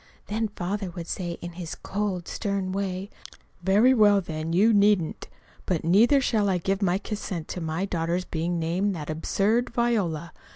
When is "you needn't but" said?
4.51-5.83